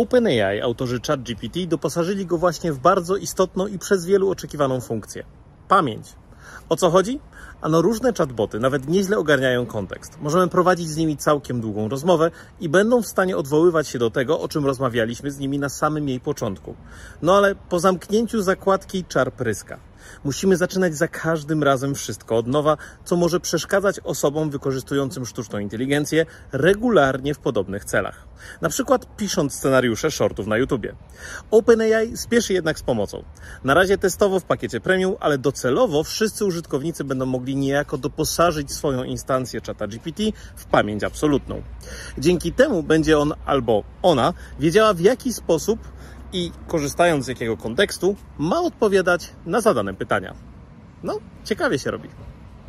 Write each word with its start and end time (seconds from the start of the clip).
OpenAI, 0.00 0.60
autorzy 0.60 1.00
ChatGPT, 1.06 1.66
doposażyli 1.66 2.26
go 2.26 2.38
właśnie 2.38 2.72
w 2.72 2.78
bardzo 2.78 3.16
istotną 3.16 3.66
i 3.66 3.78
przez 3.78 4.06
wielu 4.06 4.30
oczekiwaną 4.30 4.80
funkcję 4.80 5.24
pamięć. 5.68 6.06
O 6.68 6.76
co 6.76 6.90
chodzi? 6.90 7.20
Ano 7.60 7.82
różne 7.82 8.12
chatboty 8.12 8.60
nawet 8.60 8.88
nieźle 8.88 9.18
ogarniają 9.18 9.66
kontekst. 9.66 10.18
Możemy 10.20 10.48
prowadzić 10.48 10.88
z 10.88 10.96
nimi 10.96 11.16
całkiem 11.16 11.60
długą 11.60 11.88
rozmowę 11.88 12.30
i 12.60 12.68
będą 12.68 13.02
w 13.02 13.06
stanie 13.06 13.36
odwoływać 13.36 13.88
się 13.88 13.98
do 13.98 14.10
tego, 14.10 14.40
o 14.40 14.48
czym 14.48 14.66
rozmawialiśmy 14.66 15.30
z 15.30 15.38
nimi 15.38 15.58
na 15.58 15.68
samym 15.68 16.08
jej 16.08 16.20
początku. 16.20 16.74
No 17.22 17.36
ale 17.36 17.54
po 17.54 17.80
zamknięciu 17.80 18.42
zakładki 18.42 19.04
czar 19.04 19.32
pryska. 19.32 19.78
Musimy 20.24 20.56
zaczynać 20.56 20.96
za 20.96 21.08
każdym 21.08 21.62
razem 21.62 21.94
wszystko 21.94 22.36
od 22.36 22.46
nowa, 22.46 22.76
co 23.04 23.16
może 23.16 23.40
przeszkadzać 23.40 24.00
osobom 24.00 24.50
wykorzystującym 24.50 25.26
sztuczną 25.26 25.58
inteligencję 25.58 26.26
regularnie 26.52 27.34
w 27.34 27.38
podobnych 27.38 27.84
celach. 27.84 28.24
Na 28.60 28.68
przykład 28.68 29.16
pisząc 29.16 29.54
scenariusze 29.54 30.10
shortów 30.10 30.46
na 30.46 30.56
YouTubie. 30.56 30.94
OpenAI 31.50 32.16
spieszy 32.16 32.52
jednak 32.52 32.78
z 32.78 32.82
pomocą. 32.82 33.24
Na 33.64 33.74
razie 33.74 33.98
testowo 33.98 34.40
w 34.40 34.44
pakiecie 34.44 34.80
premium, 34.80 35.14
ale 35.20 35.38
docelowo 35.38 36.04
wszyscy 36.04 36.44
użytkownicy 36.44 37.04
będą 37.04 37.26
mogli 37.36 37.56
niejako 37.56 37.98
doposażyć 37.98 38.72
swoją 38.72 39.04
instancję 39.04 39.60
czata 39.60 39.86
GPT 39.86 40.22
w 40.56 40.64
pamięć 40.64 41.04
absolutną. 41.04 41.62
Dzięki 42.18 42.52
temu 42.52 42.82
będzie 42.82 43.18
on 43.18 43.34
albo 43.46 43.84
ona 44.02 44.32
wiedziała 44.60 44.94
w 44.94 45.00
jaki 45.00 45.32
sposób 45.32 45.78
i 46.32 46.50
korzystając 46.68 47.24
z 47.24 47.28
jakiego 47.28 47.56
kontekstu 47.56 48.16
ma 48.38 48.60
odpowiadać 48.60 49.32
na 49.46 49.60
zadane 49.60 49.94
pytania. 49.94 50.34
No, 51.02 51.18
ciekawie 51.44 51.78
się 51.78 51.90
robi. 51.90 52.08